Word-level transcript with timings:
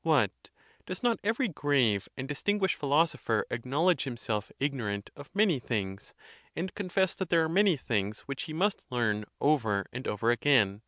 What! 0.00 0.30
does 0.86 1.02
not 1.02 1.20
every 1.22 1.46
grave 1.46 2.08
and 2.16 2.26
distinguished 2.26 2.76
philosopher 2.76 3.44
acknowledge 3.50 4.04
himself 4.04 4.50
ignorant 4.58 5.10
of 5.14 5.28
many 5.34 5.58
things, 5.58 6.14
and 6.56 6.74
confess 6.74 7.14
that 7.16 7.28
there 7.28 7.44
are 7.44 7.50
many 7.50 7.76
things 7.76 8.20
which 8.20 8.44
he 8.44 8.54
must 8.54 8.86
learn 8.88 9.26
over 9.42 9.84
and 9.92 10.08
over 10.08 10.30
again? 10.30 10.80